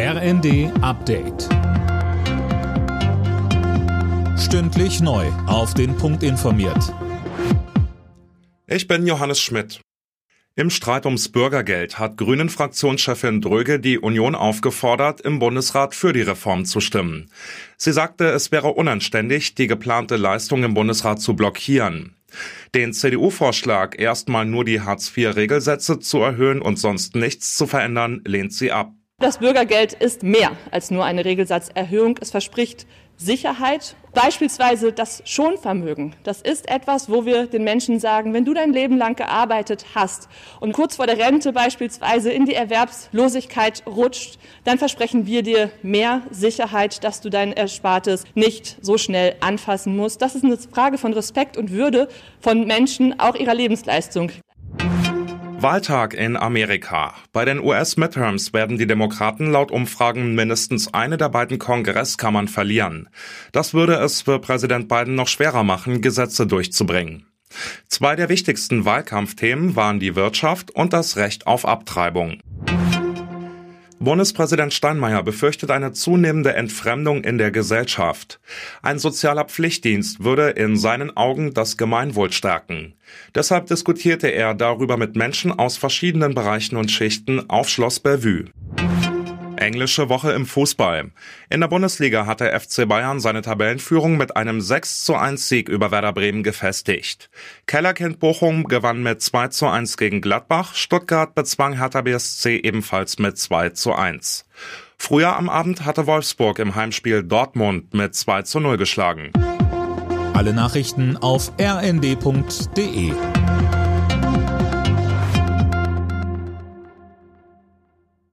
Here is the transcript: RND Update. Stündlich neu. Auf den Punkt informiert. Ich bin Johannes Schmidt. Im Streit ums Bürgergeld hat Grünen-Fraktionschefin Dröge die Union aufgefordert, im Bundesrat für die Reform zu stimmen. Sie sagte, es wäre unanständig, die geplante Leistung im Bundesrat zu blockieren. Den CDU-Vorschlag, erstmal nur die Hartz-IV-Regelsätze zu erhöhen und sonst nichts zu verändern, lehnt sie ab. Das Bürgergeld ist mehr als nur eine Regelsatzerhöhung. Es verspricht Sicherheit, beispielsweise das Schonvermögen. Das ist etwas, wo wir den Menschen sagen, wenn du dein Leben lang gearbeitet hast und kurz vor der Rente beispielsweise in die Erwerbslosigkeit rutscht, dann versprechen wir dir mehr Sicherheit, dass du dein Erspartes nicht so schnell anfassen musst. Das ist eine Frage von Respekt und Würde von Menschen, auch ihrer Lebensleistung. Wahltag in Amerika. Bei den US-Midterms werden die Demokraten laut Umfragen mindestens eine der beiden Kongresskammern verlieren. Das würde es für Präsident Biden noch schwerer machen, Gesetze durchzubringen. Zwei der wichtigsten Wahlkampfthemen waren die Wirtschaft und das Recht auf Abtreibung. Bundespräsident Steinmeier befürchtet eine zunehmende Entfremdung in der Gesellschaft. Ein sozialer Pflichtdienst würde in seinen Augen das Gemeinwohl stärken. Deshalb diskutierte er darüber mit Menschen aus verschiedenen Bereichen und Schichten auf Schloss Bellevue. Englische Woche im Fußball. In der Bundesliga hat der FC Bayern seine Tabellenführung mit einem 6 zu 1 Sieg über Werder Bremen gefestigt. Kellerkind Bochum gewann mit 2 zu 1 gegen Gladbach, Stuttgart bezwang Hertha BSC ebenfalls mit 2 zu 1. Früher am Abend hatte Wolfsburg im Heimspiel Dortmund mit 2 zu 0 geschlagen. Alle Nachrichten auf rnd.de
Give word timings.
RND 0.00 0.70
Update. 0.80 1.48
Stündlich 4.38 5.00
neu. 5.00 5.26
Auf 5.48 5.74
den 5.74 5.96
Punkt 5.96 6.22
informiert. 6.22 6.94
Ich 8.68 8.86
bin 8.86 9.08
Johannes 9.08 9.40
Schmidt. 9.40 9.80
Im 10.54 10.70
Streit 10.70 11.04
ums 11.04 11.30
Bürgergeld 11.30 11.98
hat 11.98 12.16
Grünen-Fraktionschefin 12.16 13.40
Dröge 13.40 13.80
die 13.80 13.98
Union 13.98 14.36
aufgefordert, 14.36 15.20
im 15.20 15.40
Bundesrat 15.40 15.96
für 15.96 16.12
die 16.12 16.22
Reform 16.22 16.64
zu 16.64 16.78
stimmen. 16.78 17.28
Sie 17.76 17.92
sagte, 17.92 18.26
es 18.26 18.52
wäre 18.52 18.68
unanständig, 18.68 19.56
die 19.56 19.66
geplante 19.66 20.14
Leistung 20.14 20.62
im 20.62 20.74
Bundesrat 20.74 21.20
zu 21.20 21.34
blockieren. 21.34 22.14
Den 22.72 22.92
CDU-Vorschlag, 22.92 23.98
erstmal 23.98 24.46
nur 24.46 24.64
die 24.64 24.80
Hartz-IV-Regelsätze 24.80 25.98
zu 25.98 26.18
erhöhen 26.18 26.62
und 26.62 26.78
sonst 26.78 27.16
nichts 27.16 27.56
zu 27.56 27.66
verändern, 27.66 28.20
lehnt 28.24 28.52
sie 28.52 28.70
ab. 28.70 28.92
Das 29.20 29.38
Bürgergeld 29.38 29.94
ist 29.94 30.22
mehr 30.22 30.52
als 30.70 30.92
nur 30.92 31.04
eine 31.04 31.24
Regelsatzerhöhung. 31.24 32.16
Es 32.20 32.30
verspricht 32.30 32.86
Sicherheit, 33.16 33.96
beispielsweise 34.14 34.92
das 34.92 35.22
Schonvermögen. 35.24 36.14
Das 36.22 36.40
ist 36.40 36.70
etwas, 36.70 37.10
wo 37.10 37.26
wir 37.26 37.48
den 37.48 37.64
Menschen 37.64 37.98
sagen, 37.98 38.32
wenn 38.32 38.44
du 38.44 38.54
dein 38.54 38.72
Leben 38.72 38.96
lang 38.96 39.16
gearbeitet 39.16 39.86
hast 39.96 40.28
und 40.60 40.72
kurz 40.72 40.94
vor 40.94 41.08
der 41.08 41.18
Rente 41.18 41.52
beispielsweise 41.52 42.30
in 42.30 42.46
die 42.46 42.54
Erwerbslosigkeit 42.54 43.82
rutscht, 43.88 44.38
dann 44.62 44.78
versprechen 44.78 45.26
wir 45.26 45.42
dir 45.42 45.72
mehr 45.82 46.22
Sicherheit, 46.30 47.02
dass 47.02 47.20
du 47.20 47.28
dein 47.28 47.52
Erspartes 47.52 48.22
nicht 48.36 48.76
so 48.82 48.98
schnell 48.98 49.34
anfassen 49.40 49.96
musst. 49.96 50.22
Das 50.22 50.36
ist 50.36 50.44
eine 50.44 50.58
Frage 50.58 50.96
von 50.96 51.12
Respekt 51.12 51.56
und 51.56 51.72
Würde 51.72 52.06
von 52.38 52.68
Menschen, 52.68 53.18
auch 53.18 53.34
ihrer 53.34 53.54
Lebensleistung. 53.54 54.30
Wahltag 55.60 56.14
in 56.14 56.36
Amerika. 56.36 57.14
Bei 57.32 57.44
den 57.44 57.58
US-Midterms 57.58 58.52
werden 58.52 58.78
die 58.78 58.86
Demokraten 58.86 59.50
laut 59.50 59.72
Umfragen 59.72 60.36
mindestens 60.36 60.94
eine 60.94 61.16
der 61.16 61.30
beiden 61.30 61.58
Kongresskammern 61.58 62.46
verlieren. 62.46 63.08
Das 63.50 63.74
würde 63.74 63.94
es 63.94 64.22
für 64.22 64.38
Präsident 64.38 64.86
Biden 64.86 65.16
noch 65.16 65.26
schwerer 65.26 65.64
machen, 65.64 66.00
Gesetze 66.00 66.46
durchzubringen. 66.46 67.26
Zwei 67.88 68.14
der 68.14 68.28
wichtigsten 68.28 68.84
Wahlkampfthemen 68.84 69.74
waren 69.74 69.98
die 69.98 70.14
Wirtschaft 70.14 70.70
und 70.70 70.92
das 70.92 71.16
Recht 71.16 71.48
auf 71.48 71.66
Abtreibung. 71.66 72.38
Bundespräsident 74.00 74.72
Steinmeier 74.72 75.24
befürchtet 75.24 75.72
eine 75.72 75.92
zunehmende 75.92 76.54
Entfremdung 76.54 77.24
in 77.24 77.36
der 77.36 77.50
Gesellschaft. 77.50 78.38
Ein 78.80 79.00
sozialer 79.00 79.44
Pflichtdienst 79.44 80.22
würde 80.22 80.50
in 80.50 80.76
seinen 80.76 81.16
Augen 81.16 81.52
das 81.52 81.76
Gemeinwohl 81.76 82.30
stärken. 82.30 82.94
Deshalb 83.34 83.66
diskutierte 83.66 84.28
er 84.28 84.54
darüber 84.54 84.96
mit 84.96 85.16
Menschen 85.16 85.50
aus 85.50 85.76
verschiedenen 85.76 86.34
Bereichen 86.34 86.76
und 86.76 86.92
Schichten 86.92 87.50
auf 87.50 87.68
Schloss 87.68 87.98
Bellevue. 87.98 88.44
Englische 89.58 90.08
Woche 90.08 90.32
im 90.32 90.46
Fußball. 90.46 91.10
In 91.50 91.60
der 91.60 91.68
Bundesliga 91.68 92.26
hat 92.26 92.40
der 92.40 92.58
FC 92.58 92.88
Bayern 92.88 93.20
seine 93.20 93.42
Tabellenführung 93.42 94.16
mit 94.16 94.36
einem 94.36 94.60
6 94.60 95.04
zu 95.04 95.14
1 95.14 95.48
Sieg 95.48 95.68
über 95.68 95.90
Werder 95.90 96.12
Bremen 96.12 96.42
gefestigt. 96.42 97.30
Kellerkind 97.66 98.20
Bochum 98.20 98.64
gewann 98.64 99.02
mit 99.02 99.22
2 99.22 99.48
zu 99.48 99.66
1 99.66 99.96
gegen 99.96 100.20
Gladbach, 100.20 100.74
Stuttgart 100.74 101.34
bezwang 101.34 101.76
Hertha 101.76 102.02
BSC 102.02 102.56
ebenfalls 102.56 103.18
mit 103.18 103.38
2 103.38 103.70
zu 103.70 103.92
1. 103.92 104.46
Früher 104.96 105.36
am 105.36 105.48
Abend 105.48 105.84
hatte 105.84 106.06
Wolfsburg 106.06 106.58
im 106.58 106.74
Heimspiel 106.74 107.22
Dortmund 107.22 107.94
mit 107.94 108.14
2 108.14 108.42
zu 108.42 108.60
0 108.60 108.76
geschlagen. 108.76 109.30
Alle 110.34 110.52
Nachrichten 110.52 111.16
auf 111.16 111.52
rnd.de 111.60 113.12